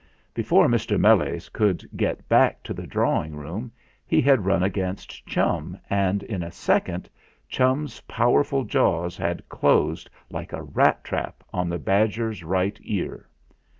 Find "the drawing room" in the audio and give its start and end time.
2.73-3.71